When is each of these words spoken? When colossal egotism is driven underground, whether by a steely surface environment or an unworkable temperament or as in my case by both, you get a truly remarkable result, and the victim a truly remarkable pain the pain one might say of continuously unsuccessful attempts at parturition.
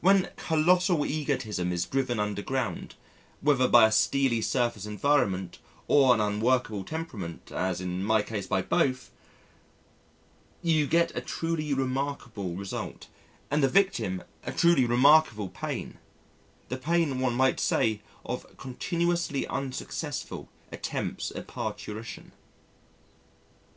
When 0.00 0.30
colossal 0.36 1.06
egotism 1.06 1.70
is 1.72 1.84
driven 1.86 2.18
underground, 2.18 2.96
whether 3.40 3.68
by 3.68 3.86
a 3.86 3.92
steely 3.92 4.40
surface 4.42 4.86
environment 4.86 5.60
or 5.86 6.12
an 6.12 6.20
unworkable 6.20 6.82
temperament 6.82 7.52
or 7.52 7.58
as 7.58 7.80
in 7.80 8.02
my 8.02 8.22
case 8.22 8.48
by 8.48 8.60
both, 8.60 9.12
you 10.62 10.88
get 10.88 11.16
a 11.16 11.20
truly 11.20 11.72
remarkable 11.74 12.56
result, 12.56 13.06
and 13.52 13.62
the 13.62 13.68
victim 13.68 14.24
a 14.42 14.50
truly 14.50 14.84
remarkable 14.84 15.48
pain 15.48 15.98
the 16.70 16.76
pain 16.76 17.20
one 17.20 17.36
might 17.36 17.60
say 17.60 18.02
of 18.26 18.56
continuously 18.56 19.46
unsuccessful 19.46 20.48
attempts 20.72 21.30
at 21.36 21.46
parturition. 21.46 22.32